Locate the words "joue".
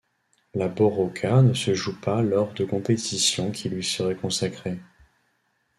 1.75-1.95